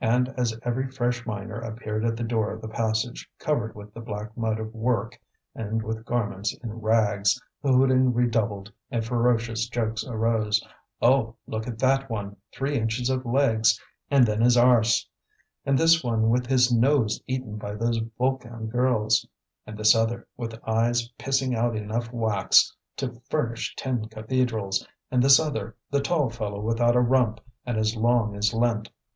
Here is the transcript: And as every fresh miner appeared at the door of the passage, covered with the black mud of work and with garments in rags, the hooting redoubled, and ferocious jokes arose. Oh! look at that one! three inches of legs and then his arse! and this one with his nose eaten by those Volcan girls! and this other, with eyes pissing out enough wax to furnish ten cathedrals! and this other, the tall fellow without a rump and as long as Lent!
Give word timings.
And 0.00 0.28
as 0.36 0.58
every 0.64 0.88
fresh 0.90 1.24
miner 1.24 1.54
appeared 1.60 2.04
at 2.04 2.16
the 2.16 2.24
door 2.24 2.50
of 2.52 2.60
the 2.60 2.66
passage, 2.68 3.30
covered 3.38 3.76
with 3.76 3.94
the 3.94 4.00
black 4.00 4.36
mud 4.36 4.58
of 4.58 4.74
work 4.74 5.16
and 5.54 5.84
with 5.84 6.04
garments 6.04 6.52
in 6.64 6.80
rags, 6.80 7.40
the 7.62 7.70
hooting 7.72 8.12
redoubled, 8.12 8.72
and 8.90 9.04
ferocious 9.04 9.68
jokes 9.68 10.04
arose. 10.04 10.60
Oh! 11.00 11.36
look 11.46 11.68
at 11.68 11.78
that 11.78 12.10
one! 12.10 12.38
three 12.52 12.74
inches 12.76 13.08
of 13.08 13.24
legs 13.24 13.80
and 14.10 14.26
then 14.26 14.40
his 14.40 14.56
arse! 14.56 15.08
and 15.64 15.78
this 15.78 16.02
one 16.02 16.28
with 16.28 16.48
his 16.48 16.72
nose 16.72 17.22
eaten 17.28 17.56
by 17.56 17.76
those 17.76 17.98
Volcan 18.18 18.66
girls! 18.66 19.24
and 19.64 19.78
this 19.78 19.94
other, 19.94 20.26
with 20.36 20.58
eyes 20.68 21.08
pissing 21.20 21.54
out 21.54 21.76
enough 21.76 22.12
wax 22.12 22.74
to 22.96 23.22
furnish 23.30 23.76
ten 23.76 24.06
cathedrals! 24.08 24.84
and 25.12 25.22
this 25.22 25.38
other, 25.38 25.76
the 25.92 26.00
tall 26.00 26.30
fellow 26.30 26.58
without 26.60 26.96
a 26.96 27.00
rump 27.00 27.38
and 27.64 27.78
as 27.78 27.94
long 27.94 28.34
as 28.34 28.52
Lent! 28.52 28.90